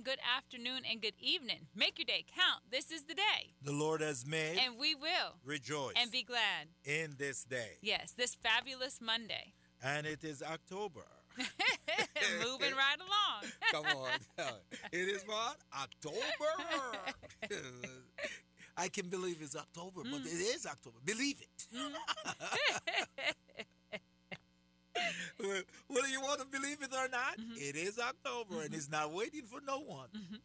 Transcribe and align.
Good 0.00 0.06
morning, 0.06 0.18
good 0.18 0.36
afternoon, 0.36 0.82
and 0.90 1.00
good 1.02 1.14
evening. 1.18 1.66
Make 1.74 1.98
your 1.98 2.04
day 2.04 2.24
count. 2.34 2.62
This 2.70 2.90
is 2.90 3.02
the 3.02 3.14
day. 3.14 3.52
The 3.62 3.72
Lord 3.72 4.00
has 4.00 4.26
made. 4.26 4.58
And 4.64 4.78
we 4.78 4.94
will 4.94 5.34
rejoice 5.44 5.94
and 5.96 6.10
be 6.10 6.22
glad 6.22 6.68
in 6.84 7.16
this 7.18 7.44
day. 7.44 7.78
Yes, 7.82 8.12
this 8.16 8.34
fabulous 8.34 9.00
Monday. 9.00 9.54
And 9.82 10.06
it 10.06 10.24
is 10.24 10.42
October. 10.42 11.02
Moving 12.42 12.72
right 12.72 12.96
along. 12.98 13.52
Come 13.72 13.86
on. 13.96 14.10
It 14.92 15.08
is 15.08 15.22
what? 15.26 15.56
October. 15.74 16.16
I 18.76 18.88
can 18.88 19.08
believe 19.08 19.38
it's 19.42 19.56
October, 19.56 20.02
mm. 20.02 20.12
but 20.12 20.20
it 20.20 20.40
is 20.40 20.66
October. 20.66 20.96
Believe 21.04 21.40
it. 21.40 21.66
Whether 25.88 26.08
you 26.08 26.20
want 26.20 26.40
to 26.40 26.46
believe 26.46 26.82
it 26.82 26.92
or 26.92 27.08
not, 27.08 27.38
mm-hmm. 27.38 27.56
it 27.56 27.76
is 27.76 27.98
October 27.98 28.54
mm-hmm. 28.54 28.64
and 28.66 28.74
it's 28.74 28.90
not 28.90 29.12
waiting 29.12 29.42
for 29.42 29.60
no 29.66 29.80
one. 29.80 30.08
Mm-hmm. 30.16 30.36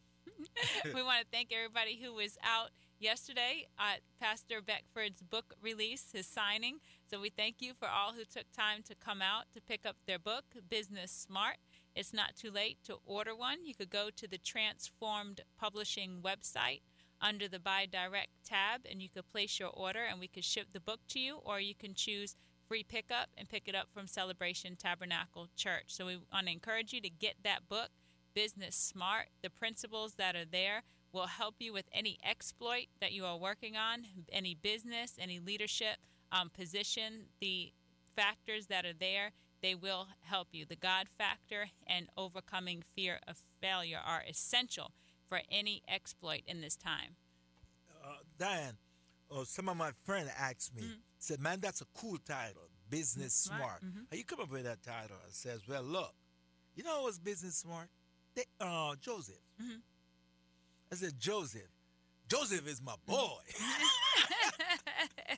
we 0.94 1.04
want 1.04 1.22
to 1.22 1.28
thank 1.32 1.52
everybody 1.54 2.00
who 2.02 2.14
was 2.14 2.38
out 2.44 2.70
yesterday 3.00 3.68
at 3.80 4.02
Pastor 4.20 4.62
Beckford's 4.62 5.22
book 5.22 5.54
release, 5.62 6.12
his 6.14 6.28
signing. 6.28 6.80
So 7.10 7.20
we 7.20 7.30
thank 7.30 7.58
you 7.60 7.74
for 7.74 7.88
all 7.88 8.14
who 8.14 8.24
took 8.24 8.52
time 8.52 8.82
to 8.88 8.96
come 8.96 9.22
out 9.22 9.46
to 9.54 9.62
pick 9.62 9.86
up 9.86 9.98
their 10.06 10.20
book, 10.20 10.46
Business 10.70 11.12
Smart. 11.12 11.58
It's 11.96 12.14
not 12.14 12.36
too 12.36 12.52
late 12.52 12.78
to 12.86 12.98
order 13.06 13.36
one. 13.36 13.66
You 13.66 13.76
could 13.76 13.90
go 13.90 14.10
to 14.16 14.28
the 14.28 14.38
Transformed 14.38 15.42
Publishing 15.60 16.20
website 16.24 16.82
under 17.22 17.48
the 17.48 17.60
Buy 17.60 17.88
Direct 17.90 18.30
tab 18.46 18.82
and 18.90 19.02
you 19.02 19.10
could 19.10 19.32
place 19.32 19.60
your 19.60 19.70
order 19.70 20.04
and 20.10 20.20
we 20.20 20.28
could 20.28 20.44
ship 20.44 20.68
the 20.74 20.80
book 20.80 21.00
to 21.10 21.20
you, 21.20 21.40
or 21.44 21.60
you 21.60 21.76
can 21.76 21.94
choose 21.94 22.36
free 22.68 22.84
pickup 22.84 23.30
and 23.38 23.50
pick 23.50 23.68
it 23.68 23.76
up 23.76 23.88
from 23.94 24.08
Celebration 24.08 24.76
Tabernacle 24.76 25.48
Church. 25.56 25.86
So 25.88 26.06
we 26.06 26.18
want 26.34 26.48
to 26.48 26.52
encourage 26.52 26.94
you 26.94 27.02
to 27.02 27.10
get 27.10 27.36
that 27.44 27.70
book, 27.70 27.90
Business 28.34 28.76
Smart. 28.76 29.28
The 29.42 29.50
principles 29.50 30.16
that 30.16 30.36
are 30.36 30.46
there 30.46 30.84
will 31.12 31.28
help 31.28 31.56
you 31.60 31.72
with 31.72 31.86
any 31.94 32.18
exploit 32.24 32.88
that 33.00 33.14
you 33.14 33.26
are 33.26 33.38
working 33.38 33.78
on, 33.78 34.06
any 34.32 34.56
business, 34.56 35.14
any 35.20 35.40
leadership 35.40 35.98
um, 36.32 36.50
position. 36.50 37.28
The 37.40 37.72
factors 38.16 38.68
that 38.68 38.86
are 38.86 38.94
there, 38.94 39.32
they 39.62 39.76
will 39.76 40.08
help 40.22 40.50
you. 40.52 40.66
The 40.66 40.76
God 40.76 41.08
factor 41.18 41.70
and 41.88 42.08
overcoming 42.18 42.82
fear 42.82 43.20
of 43.28 43.38
failure 43.62 44.00
are 44.06 44.24
essential 44.28 44.92
for 45.28 45.42
any 45.50 45.82
exploit 45.88 46.42
in 46.46 46.62
this 46.62 46.76
time. 46.76 47.16
Uh, 48.04 48.18
Diane, 48.38 48.78
uh, 49.32 49.44
some 49.44 49.70
of 49.70 49.78
my 49.78 49.92
friends 50.04 50.30
asked 50.38 50.76
me, 50.76 50.84
mm-hmm. 50.84 50.92
Said, 51.26 51.40
man, 51.42 51.60
that's 51.60 51.82
a 51.82 51.86
cool 51.98 52.18
title, 52.26 52.70
Business 52.90 53.34
Smart. 53.34 53.62
smart. 53.62 53.86
Mm-hmm. 53.86 54.00
How 54.12 54.18
you 54.18 54.24
come 54.24 54.40
up 54.42 54.52
with 54.52 54.64
that 54.64 54.84
title? 54.84 55.18
I 55.26 55.30
says, 55.32 55.62
well, 55.68 55.84
look, 55.84 56.14
you 56.76 56.84
know 56.84 57.04
what's 57.04 57.20
Business 57.20 57.58
Smart? 57.58 57.88
They, 58.36 58.44
uh, 58.62 58.96
Joseph. 59.02 59.36
Mm-hmm. 59.62 59.80
I 60.92 60.96
said, 60.96 61.14
Joseph. 61.18 61.70
Joseph 62.30 62.68
is 62.68 62.82
my 62.82 62.96
boy. 63.06 63.38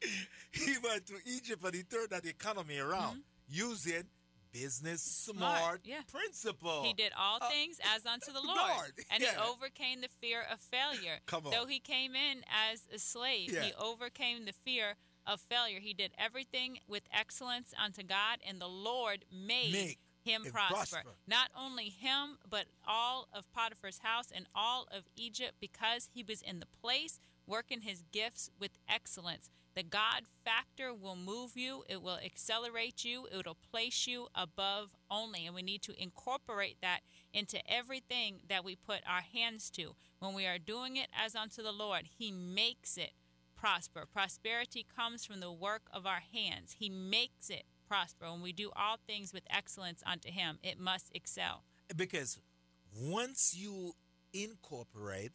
he 0.52 0.74
went 0.82 1.06
to 1.06 1.14
Egypt 1.26 1.64
and 1.64 1.74
he 1.74 1.82
turned 1.82 2.10
that 2.10 2.24
economy 2.26 2.78
around 2.78 3.16
mm-hmm. 3.16 3.68
using 3.70 4.04
business 4.52 5.02
smart, 5.02 5.38
smart 5.38 5.80
yeah. 5.84 6.00
principle. 6.10 6.82
He 6.82 6.92
did 6.92 7.12
all 7.18 7.38
uh, 7.40 7.48
things 7.48 7.78
as 7.94 8.06
unto 8.06 8.32
the 8.32 8.40
Lord, 8.44 8.58
Lord. 8.58 8.92
and 9.10 9.22
yeah. 9.22 9.30
he 9.30 9.50
overcame 9.50 10.00
the 10.00 10.08
fear 10.20 10.42
of 10.52 10.60
failure. 10.60 11.18
Come 11.26 11.46
on. 11.46 11.52
Though 11.52 11.66
he 11.66 11.78
came 11.78 12.14
in 12.14 12.42
as 12.70 12.82
a 12.94 12.98
slave, 12.98 13.52
yeah. 13.52 13.62
he 13.62 13.72
overcame 13.74 14.44
the 14.44 14.52
fear 14.52 14.96
of 15.26 15.40
failure. 15.40 15.80
He 15.80 15.94
did 15.94 16.12
everything 16.18 16.78
with 16.88 17.02
excellence 17.12 17.72
unto 17.82 18.02
God, 18.02 18.38
and 18.46 18.60
the 18.60 18.68
Lord 18.68 19.24
made 19.32 19.72
Make 19.72 19.98
him 20.24 20.42
prosper. 20.42 20.74
prosper. 20.74 21.02
Not 21.26 21.50
only 21.58 21.88
him, 21.88 22.38
but 22.48 22.66
all 22.86 23.28
of 23.32 23.50
Potiphar's 23.52 23.98
house 23.98 24.30
and 24.34 24.46
all 24.54 24.86
of 24.92 25.04
Egypt, 25.16 25.54
because 25.60 26.08
he 26.12 26.22
was 26.22 26.42
in 26.42 26.60
the 26.60 26.66
place 26.66 27.20
working 27.46 27.80
his 27.80 28.04
gifts 28.12 28.50
with 28.58 28.72
excellence. 28.88 29.50
The 29.80 29.84
God 29.84 30.24
factor 30.44 30.92
will 30.92 31.16
move 31.16 31.56
you, 31.56 31.84
it 31.88 32.02
will 32.02 32.18
accelerate 32.22 33.02
you, 33.02 33.26
it 33.32 33.46
will 33.46 33.56
place 33.70 34.06
you 34.06 34.26
above 34.34 34.94
only. 35.10 35.46
And 35.46 35.54
we 35.54 35.62
need 35.62 35.80
to 35.84 35.94
incorporate 35.98 36.76
that 36.82 37.00
into 37.32 37.58
everything 37.66 38.40
that 38.46 38.62
we 38.62 38.76
put 38.76 39.00
our 39.08 39.22
hands 39.22 39.70
to. 39.70 39.94
When 40.18 40.34
we 40.34 40.44
are 40.44 40.58
doing 40.58 40.98
it 40.98 41.08
as 41.18 41.34
unto 41.34 41.62
the 41.62 41.72
Lord, 41.72 42.02
He 42.18 42.30
makes 42.30 42.98
it 42.98 43.12
prosper. 43.56 44.04
Prosperity 44.04 44.84
comes 44.94 45.24
from 45.24 45.40
the 45.40 45.50
work 45.50 45.84
of 45.94 46.04
our 46.04 46.20
hands, 46.30 46.76
He 46.78 46.90
makes 46.90 47.48
it 47.48 47.64
prosper. 47.88 48.30
When 48.30 48.42
we 48.42 48.52
do 48.52 48.70
all 48.76 48.98
things 49.06 49.32
with 49.32 49.44
excellence 49.48 50.02
unto 50.04 50.30
Him, 50.30 50.58
it 50.62 50.78
must 50.78 51.10
excel. 51.14 51.62
Because 51.96 52.38
once 52.94 53.56
you 53.56 53.94
incorporate 54.34 55.32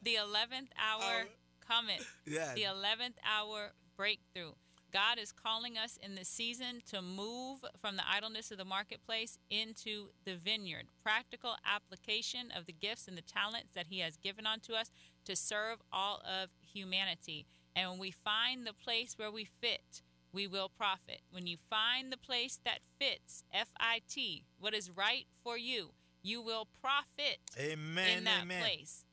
the 0.04 0.16
11th 0.16 0.70
hour 0.78 1.26
coming. 1.66 2.00
Yeah. 2.26 2.54
The 2.56 2.64
11th 2.64 3.16
hour 3.26 3.72
breakthrough. 3.96 4.52
God 4.92 5.20
is 5.20 5.32
calling 5.32 5.78
us 5.78 6.00
in 6.02 6.16
this 6.16 6.28
season 6.28 6.82
to 6.90 7.02
move 7.02 7.64
from 7.80 7.96
the 7.96 8.04
idleness 8.10 8.50
of 8.50 8.58
the 8.58 8.66
marketplace 8.66 9.38
into 9.52 10.08
the 10.26 10.36
vineyard. 10.36 10.86
Practical 11.04 11.56
application 11.64 12.52
of 12.56 12.66
the 12.66 12.74
gifts 12.74 13.08
and 13.08 13.16
the 13.16 13.22
talents 13.22 13.76
that 13.76 13.88
He 13.90 14.00
has 14.00 14.18
given 14.18 14.48
unto 14.48 14.74
us 14.74 14.90
to 15.26 15.36
serve 15.36 15.78
all 15.94 16.22
of 16.26 16.50
humanity. 16.74 17.46
And 17.76 17.92
when 17.92 18.00
we 18.00 18.12
find 18.12 18.66
the 18.66 18.74
place 18.74 19.14
where 19.16 19.32
we 19.32 19.46
fit, 19.46 20.02
we 20.34 20.48
will 20.48 20.70
profit. 20.70 21.22
When 21.32 21.48
you 21.48 21.58
find 21.70 22.12
the 22.12 22.18
place 22.18 22.60
that 22.66 22.80
fits, 23.00 23.44
F 23.54 23.70
I 23.80 24.02
T, 24.10 24.44
what 24.60 24.74
is 24.74 24.90
right 24.90 25.26
for 25.44 25.58
you, 25.58 25.90
you 26.22 26.42
will 26.42 26.68
profit 26.82 27.40
amen, 27.58 28.20
in 28.20 28.24
that 28.26 28.44
amen. 28.44 28.62
place. 28.62 29.06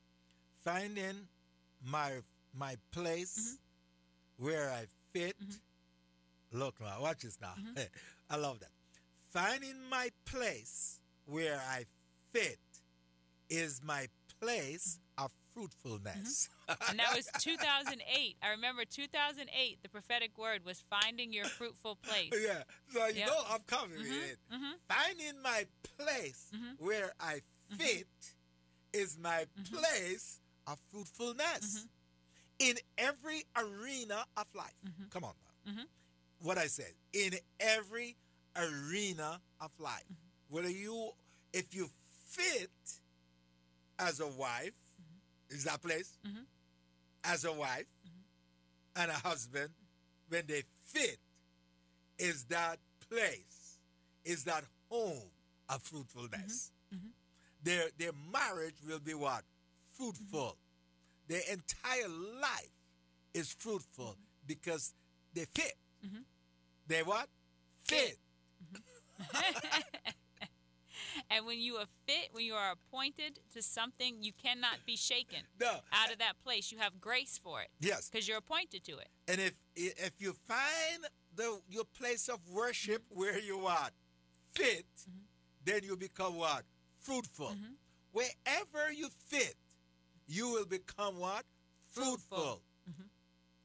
Finding 0.63 1.27
my 1.83 2.11
my 2.53 2.75
place 2.91 3.57
mm-hmm. 4.39 4.45
where 4.45 4.69
I 4.69 4.85
fit. 5.13 5.35
Mm-hmm. 5.41 6.59
Look 6.59 6.79
now, 6.79 7.01
watch 7.01 7.21
this 7.21 7.37
now. 7.41 7.53
Mm-hmm. 7.59 7.83
I 8.29 8.37
love 8.37 8.59
that. 8.59 8.71
Finding 9.29 9.75
my 9.89 10.09
place 10.25 10.99
where 11.25 11.59
I 11.69 11.85
fit 12.31 12.59
is 13.49 13.81
my 13.83 14.07
place 14.39 14.99
of 15.17 15.31
fruitfulness. 15.57 16.49
Mm-hmm. 16.69 16.89
and 16.89 16.99
that 16.99 17.15
was 17.15 17.29
2008. 17.39 18.35
I 18.41 18.49
remember 18.51 18.83
2008, 18.85 19.79
the 19.81 19.89
prophetic 19.89 20.37
word 20.37 20.65
was 20.65 20.83
finding 20.89 21.33
your 21.33 21.45
fruitful 21.45 21.97
place. 22.03 22.31
Yeah. 22.47 22.63
So, 22.89 23.05
you 23.07 23.15
yep. 23.15 23.27
know, 23.27 23.41
I'm 23.49 23.61
coming 23.67 23.97
mm-hmm. 23.97 24.03
with 24.03 24.31
it. 24.31 24.37
Mm-hmm. 24.53 24.71
Finding 24.87 25.41
my 25.41 25.65
place 25.97 26.51
mm-hmm. 26.55 26.85
where 26.85 27.11
I 27.19 27.41
mm-hmm. 27.71 27.75
fit 27.75 28.07
is 28.93 29.17
my 29.21 29.45
mm-hmm. 29.59 29.75
place 29.75 30.39
of 30.67 30.79
fruitfulness 30.91 31.87
in 32.59 32.75
every 32.97 33.43
arena 33.55 34.23
of 34.37 34.45
life. 34.55 34.75
Come 35.09 35.23
on 35.23 35.33
now. 35.65 35.83
What 36.41 36.57
I 36.57 36.67
said, 36.67 36.91
in 37.13 37.33
every 37.59 38.15
arena 38.55 39.39
of 39.59 39.71
life. 39.79 40.03
Whether 40.49 40.69
you, 40.69 41.11
if 41.53 41.73
you 41.73 41.89
fit 42.27 42.69
as 43.99 44.19
a 44.19 44.27
wife, 44.27 44.73
is 45.49 45.63
that 45.65 45.81
place? 45.81 46.17
Mm-hmm. 46.25 46.43
As 47.23 47.45
a 47.45 47.51
wife 47.51 47.85
mm-hmm. 48.05 49.01
and 49.01 49.11
a 49.11 49.27
husband, 49.27 49.69
when 50.29 50.43
they 50.47 50.63
fit, 50.83 51.17
is 52.17 52.45
that 52.45 52.77
place, 53.09 53.79
is 54.25 54.43
that 54.45 54.63
home 54.89 55.29
of 55.69 55.81
fruitfulness. 55.81 56.71
Mm-hmm. 56.93 56.95
mm-hmm. 56.95 57.07
Their, 57.63 57.83
their 57.97 58.11
marriage 58.31 58.75
will 58.87 58.99
be 58.99 59.13
what? 59.13 59.43
Fruitful. 59.93 60.39
Mm-hmm. 60.39 61.33
Their 61.33 61.41
entire 61.51 62.09
life 62.41 62.71
is 63.33 63.51
fruitful 63.51 64.05
mm-hmm. 64.05 64.21
because 64.45 64.93
they 65.33 65.45
fit. 65.45 65.73
They 66.87 67.03
what? 67.03 67.27
Fit. 67.83 68.17
And 71.29 71.45
when 71.45 71.59
you 71.59 71.75
are 71.75 71.85
fit, 72.05 72.29
when 72.31 72.45
you 72.45 72.53
are 72.53 72.71
appointed 72.71 73.39
to 73.53 73.61
something, 73.61 74.17
you 74.21 74.31
cannot 74.41 74.85
be 74.85 74.95
shaken 74.95 75.39
no. 75.59 75.71
out 75.91 76.11
of 76.11 76.19
that 76.19 76.33
place. 76.43 76.71
You 76.71 76.77
have 76.79 76.99
grace 76.99 77.39
for 77.41 77.61
it. 77.61 77.69
Yes. 77.79 78.09
Because 78.09 78.27
you're 78.27 78.37
appointed 78.37 78.83
to 78.85 78.97
it. 78.97 79.09
And 79.27 79.39
if 79.41 79.53
if 79.75 80.13
you 80.19 80.33
find 80.47 81.05
the 81.35 81.59
your 81.69 81.85
place 81.85 82.27
of 82.29 82.39
worship 82.49 83.03
mm-hmm. 83.05 83.19
where 83.19 83.39
you 83.39 83.65
are 83.65 83.89
fit, 84.53 84.85
mm-hmm. 85.01 85.19
then 85.65 85.81
you 85.83 85.95
become 85.95 86.35
what? 86.37 86.63
Fruitful. 86.99 87.47
Mm-hmm. 87.47 87.73
Wherever 88.11 88.91
you 88.91 89.09
fit, 89.27 89.55
you 90.27 90.49
will 90.49 90.65
become 90.65 91.19
what? 91.19 91.43
Fruitful. 91.87 92.17
Fruitful. 92.37 92.61
Mm-hmm. 92.89 93.03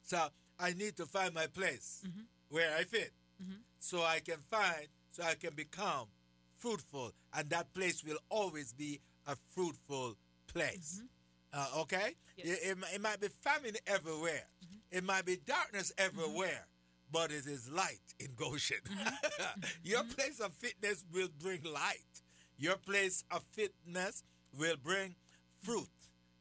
So 0.02 0.28
I 0.58 0.72
need 0.75 0.96
to 0.96 1.06
find 1.06 1.34
my 1.34 1.46
place 1.46 2.02
mm-hmm. 2.06 2.22
where 2.48 2.76
I 2.76 2.84
fit. 2.84 3.12
Mm-hmm. 3.43 3.60
So 3.78 4.02
I 4.02 4.20
can 4.20 4.38
find, 4.50 4.87
so 5.10 5.25
I 5.25 5.34
can 5.34 5.55
become 5.55 6.06
fruitful, 6.62 7.12
and 7.36 7.50
that 7.50 7.74
place 7.74 8.04
will 8.04 8.18
always 8.30 8.72
be 8.72 9.00
a 9.26 9.36
fruitful 9.50 10.16
place. 10.46 11.02
Mm-hmm. 11.02 11.78
Uh, 11.78 11.80
okay? 11.82 12.14
Yes. 12.36 12.46
It, 12.46 12.70
it, 12.70 12.78
it, 12.94 13.00
might 13.02 13.20
be 13.20 13.28
famine 13.28 13.74
everywhere, 13.86 14.44
mm-hmm. 14.64 14.96
it 14.96 15.04
might 15.04 15.26
be 15.26 15.36
darkness 15.44 15.92
everywhere. 15.98 16.48
Mm-hmm. 16.48 16.68
But 17.10 17.30
it 17.30 17.46
is 17.46 17.70
light 17.70 18.00
in 18.18 18.28
Goshen. 18.36 18.78
Mm-hmm. 18.88 19.60
Your 19.84 20.00
mm-hmm. 20.00 20.12
place 20.12 20.40
of 20.40 20.54
fitness 20.54 21.04
will 21.12 21.28
bring 21.42 21.62
light. 21.62 22.22
Your 22.56 22.76
place 22.76 23.24
of 23.30 23.42
fitness 23.50 24.22
will 24.58 24.76
bring 24.82 25.14
fruit. 25.60 25.88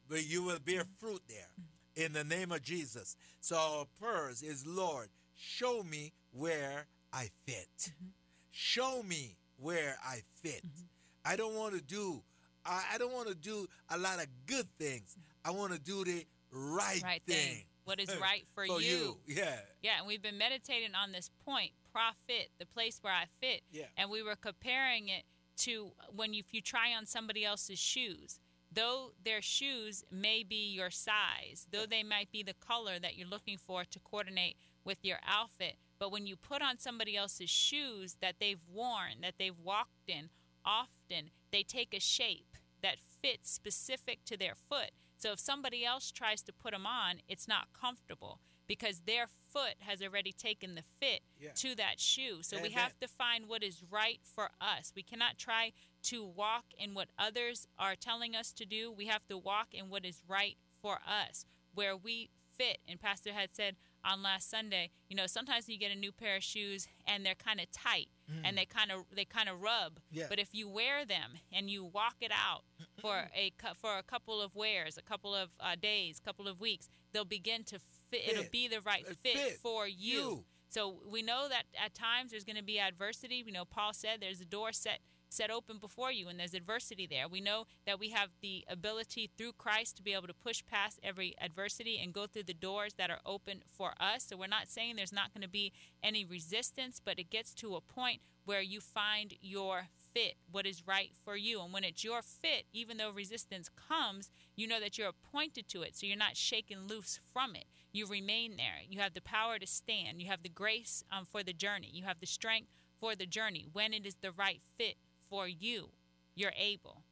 But 0.08 0.26
you 0.26 0.44
will 0.44 0.60
bear 0.64 0.84
fruit 0.98 1.20
there 1.28 2.04
in 2.06 2.14
the 2.14 2.24
name 2.24 2.52
of 2.52 2.62
Jesus. 2.62 3.16
So 3.40 3.56
our 3.56 3.84
prayers 4.00 4.42
is 4.42 4.66
Lord, 4.66 5.08
show 5.34 5.82
me 5.82 6.12
where 6.30 6.86
I 7.12 7.28
fit. 7.44 7.68
Mm-hmm. 7.78 8.06
Show 8.50 9.02
me 9.02 9.36
where 9.56 9.96
I 10.04 10.22
fit. 10.42 10.62
Mm-hmm. 10.66 10.84
I 11.24 11.36
don't 11.36 11.54
want 11.54 11.74
to 11.74 11.80
do 11.80 12.22
I, 12.64 12.84
I 12.94 12.98
don't 12.98 13.12
want 13.12 13.28
to 13.28 13.34
do 13.34 13.66
a 13.90 13.98
lot 13.98 14.18
of 14.18 14.26
good 14.46 14.66
things. 14.78 15.16
I 15.44 15.50
want 15.50 15.72
to 15.72 15.78
do 15.78 16.04
the 16.04 16.24
right, 16.52 17.02
right 17.02 17.22
thing. 17.26 17.36
thing. 17.36 17.64
What 17.84 18.00
is 18.00 18.08
right 18.20 18.44
for, 18.54 18.66
for 18.66 18.80
you. 18.80 18.88
you. 18.88 19.18
Yeah. 19.26 19.56
Yeah, 19.82 19.98
and 19.98 20.06
we've 20.06 20.22
been 20.22 20.38
meditating 20.38 20.94
on 20.94 21.12
this 21.12 21.30
point, 21.44 21.72
profit, 21.92 22.50
the 22.58 22.66
place 22.66 22.98
where 23.02 23.12
I 23.12 23.24
fit. 23.40 23.62
Yeah. 23.72 23.86
And 23.96 24.10
we 24.10 24.22
were 24.22 24.36
comparing 24.36 25.08
it 25.08 25.24
to 25.58 25.92
when 26.14 26.32
you, 26.32 26.40
if 26.40 26.54
you 26.54 26.60
try 26.60 26.94
on 26.96 27.06
somebody 27.06 27.44
else's 27.44 27.78
shoes. 27.78 28.38
Though 28.74 29.12
their 29.22 29.42
shoes 29.42 30.02
may 30.10 30.44
be 30.44 30.72
your 30.72 30.90
size, 30.90 31.66
though 31.70 31.84
they 31.84 32.02
might 32.02 32.32
be 32.32 32.42
the 32.42 32.54
color 32.54 32.98
that 32.98 33.18
you're 33.18 33.28
looking 33.28 33.58
for 33.58 33.84
to 33.84 33.98
coordinate 33.98 34.56
with 34.82 34.96
your 35.02 35.18
outfit, 35.26 35.76
but 36.02 36.10
when 36.10 36.26
you 36.26 36.34
put 36.34 36.62
on 36.62 36.80
somebody 36.80 37.16
else's 37.16 37.48
shoes 37.48 38.16
that 38.20 38.40
they've 38.40 38.58
worn, 38.68 39.20
that 39.22 39.34
they've 39.38 39.60
walked 39.62 40.08
in, 40.08 40.30
often 40.64 41.30
they 41.52 41.62
take 41.62 41.94
a 41.94 42.00
shape 42.00 42.56
that 42.82 42.96
fits 42.98 43.52
specific 43.52 44.24
to 44.24 44.36
their 44.36 44.56
foot. 44.56 44.90
So 45.16 45.30
if 45.30 45.38
somebody 45.38 45.84
else 45.84 46.10
tries 46.10 46.42
to 46.42 46.52
put 46.52 46.72
them 46.72 46.86
on, 46.86 47.20
it's 47.28 47.46
not 47.46 47.68
comfortable 47.80 48.40
because 48.66 49.02
their 49.06 49.28
foot 49.28 49.76
has 49.78 50.02
already 50.02 50.32
taken 50.32 50.74
the 50.74 50.82
fit 50.98 51.20
yeah. 51.38 51.50
to 51.54 51.76
that 51.76 52.00
shoe. 52.00 52.38
So 52.40 52.56
and 52.56 52.64
we 52.64 52.72
have 52.72 52.98
to 52.98 53.06
find 53.06 53.46
what 53.46 53.62
is 53.62 53.84
right 53.88 54.18
for 54.24 54.50
us. 54.60 54.92
We 54.96 55.04
cannot 55.04 55.38
try 55.38 55.70
to 56.02 56.24
walk 56.24 56.64
in 56.76 56.94
what 56.94 57.10
others 57.16 57.68
are 57.78 57.94
telling 57.94 58.34
us 58.34 58.52
to 58.54 58.64
do. 58.64 58.90
We 58.90 59.06
have 59.06 59.24
to 59.28 59.38
walk 59.38 59.68
in 59.70 59.88
what 59.88 60.04
is 60.04 60.20
right 60.26 60.56
for 60.80 60.98
us, 61.06 61.46
where 61.72 61.96
we 61.96 62.30
fit. 62.50 62.78
And 62.88 63.00
Pastor 63.00 63.32
had 63.32 63.50
said, 63.52 63.76
on 64.04 64.22
last 64.22 64.50
Sunday, 64.50 64.90
you 65.08 65.16
know, 65.16 65.26
sometimes 65.26 65.68
you 65.68 65.78
get 65.78 65.92
a 65.92 65.98
new 65.98 66.12
pair 66.12 66.36
of 66.36 66.42
shoes 66.42 66.86
and 67.06 67.24
they're 67.24 67.34
kind 67.34 67.60
of 67.60 67.70
tight 67.70 68.08
mm. 68.30 68.40
and 68.44 68.56
they 68.56 68.64
kind 68.64 68.90
of 68.90 69.04
they 69.14 69.24
kind 69.24 69.48
of 69.48 69.60
rub. 69.60 70.00
Yeah. 70.10 70.26
But 70.28 70.38
if 70.38 70.54
you 70.54 70.68
wear 70.68 71.04
them 71.04 71.32
and 71.52 71.70
you 71.70 71.84
walk 71.84 72.16
it 72.20 72.32
out 72.32 72.64
for 73.00 73.28
a 73.36 73.52
for 73.80 73.98
a 73.98 74.02
couple 74.02 74.40
of 74.40 74.54
wears, 74.54 74.98
a 74.98 75.02
couple 75.02 75.34
of 75.34 75.50
uh, 75.60 75.76
days, 75.80 76.20
couple 76.20 76.48
of 76.48 76.60
weeks, 76.60 76.88
they'll 77.12 77.24
begin 77.24 77.64
to 77.64 77.78
fit. 78.10 78.22
fit. 78.24 78.32
It'll 78.32 78.50
be 78.50 78.68
the 78.68 78.80
right 78.80 79.06
fit, 79.06 79.36
fit, 79.36 79.52
for 79.62 79.86
you. 79.86 80.18
you. 80.18 80.44
So 80.68 81.00
we 81.06 81.20
know 81.20 81.48
that 81.50 81.64
at 81.84 81.94
times 81.94 82.30
there's 82.30 82.44
going 82.44 82.56
to 82.56 82.64
be 82.64 82.80
adversity. 82.80 83.42
We 83.44 83.52
know 83.52 83.66
Paul 83.66 83.92
said 83.92 84.20
there's 84.20 84.40
a 84.40 84.46
door 84.46 84.72
set 84.72 85.00
set 85.32 85.50
open 85.50 85.78
before 85.78 86.12
you 86.12 86.28
and 86.28 86.38
there's 86.38 86.54
adversity 86.54 87.06
there. 87.06 87.26
We 87.28 87.40
know 87.40 87.66
that 87.86 87.98
we 87.98 88.10
have 88.10 88.28
the 88.40 88.64
ability 88.68 89.30
through 89.36 89.52
Christ 89.52 89.96
to 89.96 90.02
be 90.02 90.12
able 90.12 90.26
to 90.26 90.34
push 90.34 90.62
past 90.64 91.00
every 91.02 91.34
adversity 91.40 91.98
and 92.02 92.12
go 92.12 92.26
through 92.26 92.44
the 92.44 92.54
doors 92.54 92.94
that 92.94 93.10
are 93.10 93.20
open 93.24 93.62
for 93.66 93.94
us. 93.98 94.24
So 94.24 94.36
we're 94.36 94.46
not 94.46 94.68
saying 94.68 94.96
there's 94.96 95.12
not 95.12 95.32
going 95.32 95.42
to 95.42 95.48
be 95.48 95.72
any 96.02 96.24
resistance, 96.24 97.00
but 97.04 97.18
it 97.18 97.30
gets 97.30 97.54
to 97.54 97.74
a 97.74 97.80
point 97.80 98.20
where 98.44 98.60
you 98.60 98.80
find 98.80 99.34
your 99.40 99.88
fit, 100.12 100.34
what 100.50 100.66
is 100.66 100.86
right 100.86 101.12
for 101.24 101.36
you. 101.36 101.62
And 101.62 101.72
when 101.72 101.84
it's 101.84 102.04
your 102.04 102.22
fit, 102.22 102.64
even 102.72 102.96
though 102.96 103.10
resistance 103.10 103.68
comes, 103.68 104.30
you 104.56 104.66
know 104.66 104.80
that 104.80 104.98
you're 104.98 105.08
appointed 105.08 105.68
to 105.68 105.82
it. 105.82 105.96
So 105.96 106.06
you're 106.06 106.16
not 106.16 106.36
shaken 106.36 106.86
loose 106.88 107.20
from 107.32 107.54
it. 107.54 107.64
You 107.92 108.06
remain 108.06 108.56
there. 108.56 108.80
You 108.88 109.00
have 109.00 109.14
the 109.14 109.20
power 109.20 109.58
to 109.58 109.66
stand. 109.66 110.20
You 110.20 110.28
have 110.28 110.42
the 110.42 110.48
grace 110.48 111.04
um, 111.10 111.24
for 111.24 111.42
the 111.42 111.52
journey. 111.52 111.90
You 111.92 112.04
have 112.04 112.20
the 112.20 112.26
strength 112.26 112.68
for 112.98 113.14
the 113.14 113.26
journey 113.26 113.66
when 113.72 113.92
it 113.92 114.06
is 114.06 114.16
the 114.20 114.32
right 114.32 114.60
fit 114.78 114.96
for 115.32 115.48
you. 115.48 115.88
You're 116.34 116.52
able. 116.58 117.04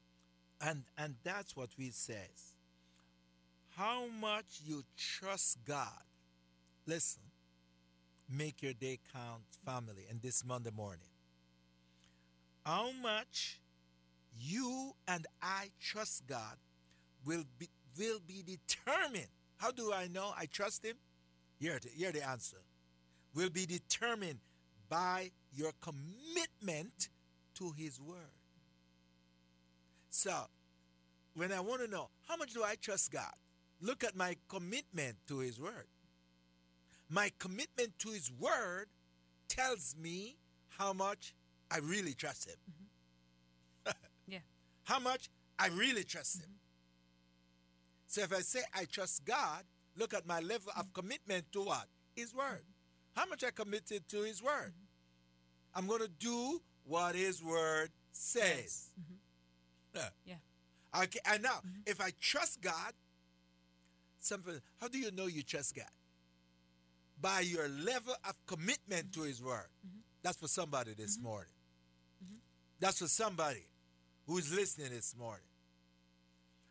And 0.61 0.85
and 0.99 1.15
that's 1.25 1.57
what 1.57 1.71
we 1.79 1.89
says. 1.89 2.53
How 3.77 4.09
much 4.21 4.61
you 4.63 4.85
trust 4.95 5.59
God. 5.67 6.05
Listen. 6.87 7.23
Make 8.29 8.63
your 8.63 8.75
day 8.75 8.99
count 9.13 9.43
family 9.65 10.05
and 10.09 10.21
this 10.21 10.45
Monday 10.45 10.71
morning. 10.71 11.09
How 12.65 12.91
much 13.03 13.59
you 14.39 14.93
and 15.09 15.27
I 15.43 15.71
trust 15.81 16.27
God 16.27 16.59
will 17.25 17.45
be 17.59 17.71
will 17.99 18.21
be 18.27 18.45
determined. 18.47 19.33
How 19.57 19.71
do 19.71 19.93
I 19.95 20.09
know 20.09 20.33
I 20.37 20.45
trust 20.45 20.85
him? 20.85 20.97
Here, 21.59 21.81
here 21.97 22.13
the 22.13 22.29
answer. 22.29 22.59
Will 23.35 23.51
be 23.51 23.65
determined 23.65 24.41
by 24.91 25.31
your 25.55 25.73
commitment 25.81 27.09
to 27.61 27.73
his 27.77 28.01
word. 28.01 28.17
So, 30.09 30.35
when 31.35 31.53
I 31.53 31.61
want 31.61 31.83
to 31.83 31.89
know 31.89 32.09
how 32.27 32.37
much 32.37 32.53
do 32.53 32.65
I 32.65 32.75
trust 32.81 33.13
God, 33.13 33.33
look 33.81 34.03
at 34.03 34.17
my 34.17 34.37
commitment 34.49 35.17
to 35.29 35.39
his 35.39 35.61
word. 35.61 35.87
My 37.09 37.31
commitment 37.39 37.99
to 38.01 38.11
his 38.11 38.31
word 38.33 38.87
tells 39.49 39.95
me 40.01 40.37
how 40.69 40.93
much 40.93 41.35
I 41.71 41.79
really 41.79 42.15
trust 42.15 42.49
him. 42.49 42.57
Mm-hmm. 42.71 43.93
yeah. 44.33 44.39
How 44.85 44.99
much 44.99 45.29
I 45.59 45.69
really 45.69 46.05
trust 46.05 46.39
him. 46.39 46.47
Mm-hmm. 46.47 46.57
So 48.07 48.23
if 48.23 48.33
I 48.33 48.41
say 48.41 48.61
I 48.75 48.85
trust 48.87 49.25
God, 49.25 49.65
look 49.97 50.15
at 50.15 50.27
my 50.27 50.41
level 50.41 50.73
of 50.77 50.93
commitment 50.93 51.45
to 51.53 51.63
what? 51.63 51.87
His 52.17 52.35
word. 52.35 52.63
How 53.15 53.27
much 53.27 53.45
I 53.45 53.51
committed 53.51 54.09
to 54.09 54.23
his 54.23 54.43
word. 54.43 54.73
Mm-hmm. 54.73 55.79
I'm 55.79 55.87
going 55.87 56.01
to 56.01 56.09
do 56.09 56.61
what 56.91 57.15
his 57.15 57.43
word 57.43 57.91
says. 58.11 58.89
Mm-hmm. 59.01 60.01
Yeah. 60.27 60.35
Okay, 61.03 61.21
and 61.25 61.43
now 61.43 61.51
mm-hmm. 61.51 61.83
if 61.87 62.01
I 62.01 62.11
trust 62.21 62.61
God, 62.61 62.93
something 64.19 64.61
how 64.81 64.89
do 64.89 64.99
you 64.99 65.13
know 65.13 65.27
you 65.27 65.43
trust 65.43 65.77
God? 65.77 65.87
By 67.21 67.41
your 67.41 67.69
level 67.69 68.15
of 68.29 68.35
commitment 68.47 69.13
mm-hmm. 69.13 69.21
to 69.23 69.29
his 69.29 69.41
word. 69.41 69.69
Mm-hmm. 69.87 70.01
That's 70.23 70.37
for 70.37 70.49
somebody 70.49 70.95
this 70.95 71.17
mm-hmm. 71.17 71.27
morning. 71.29 71.53
Mm-hmm. 72.25 72.37
That's 72.81 72.99
for 72.99 73.09
somebody 73.09 73.65
who's 74.27 74.53
listening 74.53 74.91
this 74.91 75.15
morning. 75.17 75.47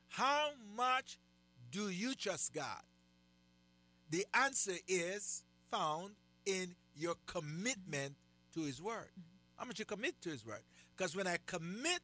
How 0.10 0.50
much 0.76 1.18
do 1.72 1.90
you 1.90 2.14
trust 2.14 2.54
God? 2.54 2.82
The 4.10 4.26
answer 4.34 4.74
is 4.88 5.44
found 5.72 6.12
in 6.46 6.76
your 6.96 7.16
commitment 7.26 8.16
to 8.56 8.62
His 8.62 8.82
Word. 8.82 9.12
How 9.60 9.66
much 9.66 9.78
you 9.78 9.86
commit 9.86 10.20
to 10.22 10.30
His 10.30 10.46
Word? 10.46 10.62
Because 10.96 11.16
when 11.16 11.28
I 11.28 11.38
commit, 11.46 12.02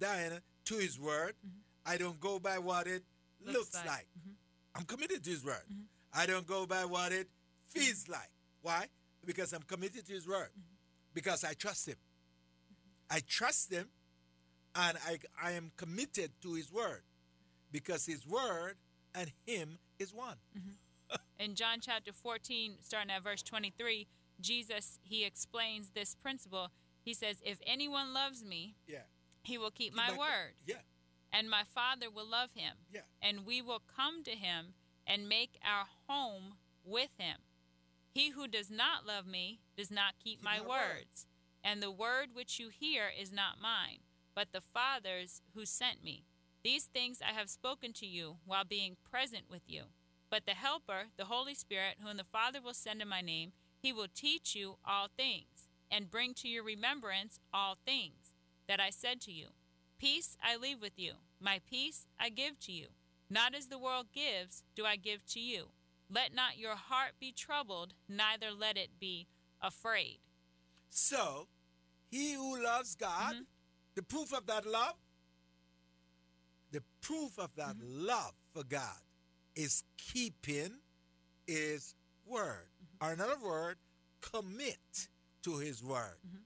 Diana, 0.00 0.40
to 0.64 0.74
His 0.76 0.98
Word, 0.98 1.34
mm-hmm. 1.46 1.58
I 1.84 1.98
don't 1.98 2.18
go 2.18 2.38
by 2.38 2.58
what 2.58 2.86
it 2.86 3.02
looks, 3.44 3.58
looks 3.58 3.74
like. 3.74 3.86
like. 3.86 4.08
Mm-hmm. 4.18 4.32
I'm 4.76 4.84
committed 4.84 5.22
to 5.22 5.30
His 5.30 5.44
Word. 5.44 5.62
Mm-hmm. 5.70 5.82
I 6.18 6.24
don't 6.26 6.46
go 6.46 6.66
by 6.66 6.86
what 6.86 7.12
it 7.12 7.28
feels 7.66 8.08
like. 8.08 8.30
Why? 8.62 8.86
Because 9.24 9.52
I'm 9.52 9.62
committed 9.62 10.06
to 10.06 10.14
His 10.14 10.26
Word. 10.26 10.48
Because 11.12 11.44
I 11.44 11.52
trust 11.52 11.88
Him. 11.88 11.96
I 13.10 13.20
trust 13.28 13.70
Him 13.70 13.88
and 14.74 14.96
I, 15.06 15.18
I 15.42 15.52
am 15.52 15.72
committed 15.76 16.30
to 16.40 16.54
His 16.54 16.72
Word 16.72 17.02
because 17.70 18.06
His 18.06 18.26
Word 18.26 18.76
and 19.14 19.30
Him 19.44 19.78
is 19.98 20.14
one. 20.14 20.36
Mm-hmm. 20.56 21.16
In 21.38 21.54
John 21.54 21.78
chapter 21.82 22.12
14, 22.12 22.76
starting 22.80 23.10
at 23.10 23.22
verse 23.22 23.42
23, 23.42 24.06
Jesus 24.40 24.98
he 25.02 25.24
explains 25.24 25.90
this 25.90 26.14
principle. 26.14 26.70
He 27.04 27.14
says, 27.14 27.40
"If 27.44 27.58
anyone 27.66 28.14
loves 28.14 28.44
me, 28.44 28.76
yeah, 28.86 29.04
he 29.42 29.58
will 29.58 29.70
keep, 29.70 29.92
keep 29.92 29.94
my, 29.94 30.10
my, 30.10 30.18
word. 30.18 30.54
Yeah, 30.66 30.76
and 31.32 31.48
my 31.50 31.62
Father 31.64 32.10
will 32.10 32.28
love 32.28 32.50
him. 32.54 32.74
Yeah, 32.92 33.02
and 33.20 33.46
we 33.46 33.60
will 33.62 33.82
come 33.96 34.22
to 34.24 34.32
him 34.32 34.74
and 35.06 35.28
make 35.28 35.58
our 35.64 35.86
home 36.08 36.54
with 36.84 37.10
him. 37.18 37.38
He 38.10 38.30
who 38.30 38.46
does 38.46 38.70
not 38.70 39.06
love 39.06 39.26
me 39.26 39.60
does 39.76 39.90
not 39.90 40.14
keep, 40.22 40.38
keep 40.38 40.44
my, 40.44 40.58
my, 40.58 40.66
words, 40.66 40.68
word. 40.68 41.64
and 41.64 41.82
the 41.82 41.90
word 41.90 42.28
which 42.34 42.58
you 42.58 42.68
hear 42.68 43.04
is 43.08 43.32
not 43.32 43.60
mine, 43.60 44.00
but 44.34 44.48
the 44.52 44.60
Father's 44.60 45.40
who 45.54 45.64
sent 45.64 46.04
me. 46.04 46.24
These 46.62 46.84
things 46.84 47.20
I 47.20 47.32
have 47.32 47.50
spoken 47.50 47.92
to 47.94 48.06
you 48.06 48.36
while 48.44 48.64
being 48.64 48.96
present 49.10 49.44
with 49.50 49.62
you. 49.66 49.84
But 50.30 50.46
the 50.46 50.52
Helper, 50.52 51.08
the 51.18 51.26
Holy 51.26 51.54
Spirit, 51.54 51.96
whom 52.00 52.16
the 52.16 52.24
Father 52.24 52.60
will 52.62 52.74
send 52.74 53.02
in 53.02 53.08
my 53.08 53.20
name, 53.20 53.52
he 53.82 53.92
will 53.92 54.06
teach 54.14 54.54
you 54.54 54.76
all 54.84 55.08
things, 55.16 55.68
and 55.90 56.10
bring 56.10 56.32
to 56.34 56.48
your 56.48 56.62
remembrance 56.62 57.40
all 57.52 57.76
things 57.84 58.34
that 58.68 58.80
I 58.80 58.90
said 58.90 59.20
to 59.22 59.32
you. 59.32 59.48
Peace 59.98 60.36
I 60.42 60.56
leave 60.56 60.80
with 60.80 60.96
you, 60.96 61.14
my 61.40 61.60
peace 61.68 62.06
I 62.18 62.28
give 62.28 62.58
to 62.60 62.72
you. 62.72 62.86
Not 63.28 63.54
as 63.54 63.66
the 63.66 63.78
world 63.78 64.06
gives, 64.14 64.62
do 64.76 64.84
I 64.84 64.96
give 64.96 65.26
to 65.26 65.40
you. 65.40 65.66
Let 66.08 66.34
not 66.34 66.58
your 66.58 66.76
heart 66.76 67.12
be 67.18 67.32
troubled, 67.32 67.94
neither 68.08 68.50
let 68.50 68.76
it 68.76 69.00
be 69.00 69.26
afraid. 69.60 70.18
So, 70.90 71.48
he 72.10 72.34
who 72.34 72.62
loves 72.62 72.94
God, 72.94 73.34
mm-hmm. 73.34 73.42
the 73.94 74.02
proof 74.02 74.32
of 74.32 74.46
that 74.46 74.66
love, 74.66 74.94
the 76.70 76.82
proof 77.00 77.38
of 77.38 77.50
that 77.56 77.76
mm-hmm. 77.76 78.06
love 78.06 78.34
for 78.54 78.64
God 78.64 79.00
is 79.56 79.84
keeping 79.96 80.72
his 81.46 81.94
word. 82.26 82.71
Or 83.02 83.12
another 83.12 83.36
word, 83.44 83.78
commit 84.20 85.08
to 85.42 85.58
his 85.58 85.82
word. 85.82 86.18
Mm-hmm. 86.26 86.42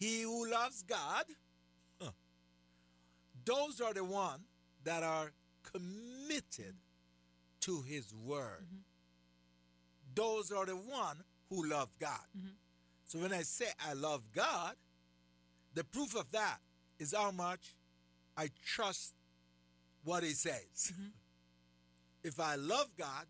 He 0.00 0.22
who 0.22 0.50
loves 0.50 0.82
God, 0.82 1.24
huh, 2.00 2.10
those 3.44 3.80
are 3.80 3.94
the 3.94 4.04
ones 4.04 4.42
that 4.82 5.04
are 5.04 5.30
committed 5.62 6.74
to 7.60 7.82
his 7.82 8.12
word. 8.12 8.64
Mm-hmm. 8.64 8.78
Those 10.14 10.50
are 10.50 10.66
the 10.66 10.74
one 10.74 11.22
who 11.48 11.68
love 11.68 11.88
God. 12.00 12.26
Mm-hmm. 12.36 12.48
So 13.04 13.20
when 13.20 13.32
I 13.32 13.42
say 13.42 13.66
I 13.88 13.92
love 13.92 14.22
God, 14.34 14.74
the 15.74 15.84
proof 15.84 16.16
of 16.16 16.32
that 16.32 16.58
is 16.98 17.14
how 17.16 17.30
much 17.30 17.76
I 18.36 18.50
trust 18.64 19.14
what 20.02 20.24
he 20.24 20.30
says. 20.30 20.92
Mm-hmm. 20.92 21.06
If 22.24 22.38
I 22.38 22.54
love 22.54 22.86
God, 22.96 23.26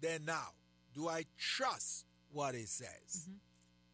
then 0.00 0.24
now 0.24 0.50
do 0.94 1.08
I 1.08 1.24
trust 1.36 2.06
what 2.36 2.54
he 2.54 2.66
says? 2.66 3.22
Mm-hmm. 3.22 3.36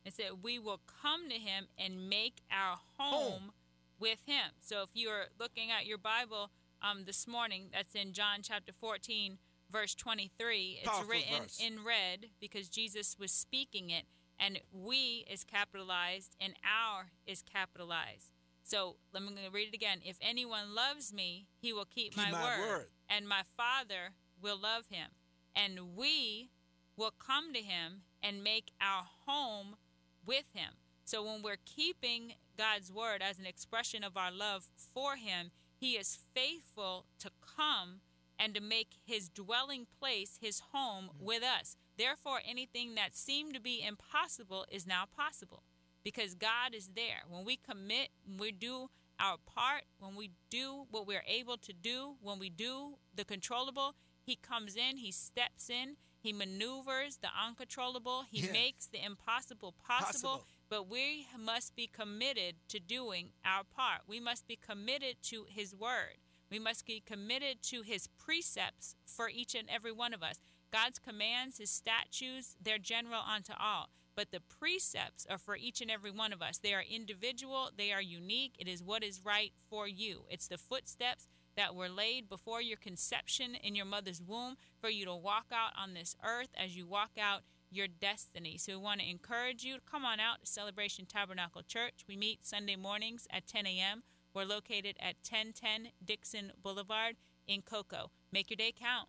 It 0.05 0.15
said, 0.15 0.31
We 0.43 0.59
will 0.59 0.81
come 1.03 1.29
to 1.29 1.37
him 1.37 1.67
and 1.79 2.09
make 2.09 2.43
our 2.51 2.77
home, 2.99 3.33
home, 3.33 3.53
with 4.01 4.19
him. 4.27 4.51
So 4.61 4.83
if 4.83 4.91
you're 4.95 5.27
looking 5.39 5.71
at 5.71 5.87
your 5.87 5.99
Bible 5.99 6.51
um, 6.83 7.05
this 7.07 7.29
morning, 7.29 7.69
that's 7.73 7.95
in 7.95 8.13
John 8.13 8.41
chapter 8.43 8.73
14, 8.73 9.39
verse 9.71 9.95
23. 9.95 10.81
It's 10.81 10.89
Powerful 10.89 11.09
written 11.09 11.43
verse. 11.43 11.61
in 11.65 11.85
red 11.85 12.27
because 12.41 12.69
Jesus 12.69 13.17
was 13.19 13.31
speaking 13.31 13.91
it, 13.91 14.05
and 14.41 14.59
we 14.73 15.25
is 15.31 15.45
capitalized 15.45 16.35
and 16.41 16.55
our 16.65 17.13
is 17.25 17.43
capitalized. 17.43 18.33
So 18.65 18.97
let 19.13 19.23
me 19.23 19.33
read 19.53 19.69
it 19.69 19.75
again. 19.75 20.01
If 20.05 20.17
anyone 20.21 20.75
loves 20.75 21.13
me, 21.13 21.47
he 21.61 21.73
will 21.73 21.85
keep, 21.85 22.15
keep 22.15 22.25
my, 22.25 22.31
my 22.31 22.43
word, 22.43 22.69
word, 22.69 22.87
and 23.09 23.29
my 23.29 23.43
Father 23.57 24.15
will 24.41 24.59
love 24.61 24.87
him, 24.89 25.09
and 25.55 25.97
we 25.97 26.51
will 26.97 27.13
come 27.19 27.53
to 27.53 27.61
him 27.61 28.03
and 28.23 28.45
make 28.45 28.73
our 28.81 29.05
home 29.27 29.77
with 30.25 30.45
him. 30.55 30.75
So 31.05 31.25
when 31.25 31.43
we're 31.43 31.57
keeping 31.65 32.35
God's 32.57 32.93
word 32.93 33.23
as 33.23 33.39
an 33.39 33.47
expression 33.47 34.05
of 34.05 34.17
our 34.17 34.31
love 34.31 34.69
for 34.77 35.17
him, 35.17 35.51
he 35.77 35.93
is 35.93 36.19
faithful 36.35 37.07
to 37.19 37.31
come 37.41 38.01
and 38.39 38.55
to 38.55 38.61
make 38.61 38.95
his 39.05 39.29
dwelling 39.29 39.87
place 39.99 40.39
his 40.41 40.63
home 40.73 41.07
mm-hmm. 41.07 41.25
with 41.25 41.43
us. 41.43 41.77
Therefore, 41.99 42.41
anything 42.49 42.95
that 42.95 43.17
seemed 43.17 43.55
to 43.55 43.61
be 43.61 43.85
impossible 43.87 44.65
is 44.71 44.87
now 44.87 45.05
possible 45.17 45.63
because 46.03 46.35
God 46.35 46.75
is 46.75 46.91
there. 46.95 47.23
When 47.29 47.45
we 47.45 47.57
commit, 47.57 48.09
when 48.27 48.39
we 48.39 48.53
do 48.53 48.89
our 49.21 49.37
part, 49.47 49.85
when 49.99 50.17
we 50.17 50.31
do 50.51 50.87
what 50.91 51.07
we're 51.07 51.25
able 51.27 51.57
to 51.59 51.73
do, 51.73 52.15
when 52.21 52.39
we 52.39 52.49
do 52.49 52.95
the 53.15 53.25
controllable, 53.25 53.95
He 54.25 54.37
comes 54.37 54.77
in, 54.77 54.97
He 54.97 55.13
steps 55.13 55.71
in, 55.71 55.97
He 56.23 56.33
maneuvers 56.33 57.17
the 57.17 57.29
uncontrollable, 57.47 58.25
He 58.31 58.49
makes 58.53 58.87
the 58.87 59.05
impossible 59.05 59.75
possible. 59.87 60.31
possible. 60.31 60.47
But 60.69 60.89
we 60.89 61.27
must 61.39 61.75
be 61.75 61.87
committed 61.87 62.55
to 62.69 62.79
doing 62.79 63.31
our 63.45 63.65
part. 63.65 64.03
We 64.07 64.21
must 64.21 64.47
be 64.47 64.57
committed 64.57 65.17
to 65.25 65.47
His 65.49 65.75
word. 65.75 66.19
We 66.51 66.59
must 66.59 66.87
be 66.87 67.03
committed 67.05 67.63
to 67.65 67.83
His 67.83 68.07
precepts 68.07 68.95
for 69.05 69.29
each 69.29 69.55
and 69.55 69.69
every 69.69 69.93
one 69.93 70.15
of 70.15 70.23
us. 70.23 70.37
God's 70.73 70.99
commands, 70.99 71.59
His 71.59 71.71
statutes, 71.71 72.57
they're 72.63 72.79
general 72.79 73.23
unto 73.27 73.53
all 73.59 73.91
but 74.15 74.31
the 74.31 74.41
precepts 74.41 75.27
are 75.29 75.39
for 75.39 75.57
each 75.57 75.81
and 75.81 75.91
every 75.91 76.11
one 76.11 76.33
of 76.33 76.43
us. 76.43 76.59
They 76.59 76.75
are 76.75 76.85
individual, 76.89 77.71
they 77.77 77.93
are 77.93 78.03
unique. 78.03 78.55
It 78.59 78.69
is 78.69 78.83
what 78.83 79.03
is 79.03 79.25
right 79.25 79.53
for 79.71 79.89
you. 79.89 80.25
It's 80.29 80.49
the 80.49 80.59
footsteps 80.59 81.29
that 81.57 81.75
were 81.75 81.89
laid 81.89 82.29
before 82.29 82.63
your 82.63 82.77
conception 82.77 83.55
in 83.55 83.75
your 83.75 83.87
mother's 83.87 84.23
womb 84.23 84.57
for 84.81 84.89
you 84.89 85.05
to 85.05 85.15
walk 85.15 85.47
out 85.53 85.73
on 85.81 85.95
this 85.95 86.17
earth 86.25 86.49
as 86.57 86.77
you 86.77 86.87
walk 86.87 87.13
out 87.21 87.43
your 87.71 87.89
destiny. 87.89 88.59
So 88.59 88.73
we 88.73 88.85
want 88.85 89.01
to 89.01 89.09
encourage 89.11 89.65
you 89.65 89.77
to 89.77 89.81
come 89.81 90.05
on 90.05 90.21
out 90.21 90.41
to 90.41 90.47
Celebration 90.47 91.07
Tabernacle 91.07 91.63
Church. 91.63 92.05
We 92.07 92.17
meet 92.17 92.45
Sunday 92.45 92.77
mornings 92.77 93.27
at 93.31 93.47
10 93.47 93.67
a.m. 93.67 94.03
We're 94.35 94.45
located 94.45 94.97
at 95.01 95.17
1010 95.29 95.93
Dixon 96.05 96.53
Boulevard 96.63 97.17
in 97.47 97.63
Cocoa. 97.63 98.11
Make 98.31 98.51
your 98.51 98.57
day 98.57 98.73
count. 98.79 99.09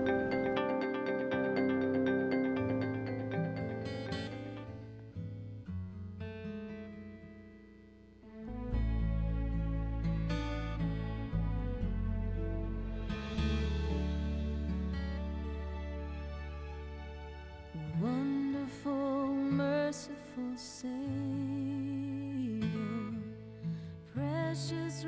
Wonderful, 17.99 19.27
merciful 19.27 20.55
Savior, 20.55 20.91
precious. 24.13 25.05